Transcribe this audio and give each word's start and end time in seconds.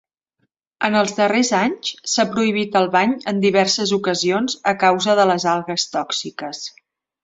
En 0.87 0.95
els 1.01 1.13
darrers 1.19 1.51
anys, 1.57 1.91
s'ha 2.15 2.25
prohibit 2.33 2.79
el 2.81 2.91
bany 2.97 3.15
en 3.35 3.45
diverses 3.47 3.95
ocasions 4.01 4.61
a 4.75 4.77
causa 4.89 5.19
de 5.23 5.31
les 5.35 5.51
algues 5.57 5.91
tòxiques. 5.97 6.69